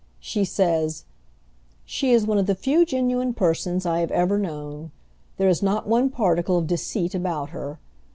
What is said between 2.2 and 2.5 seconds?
one of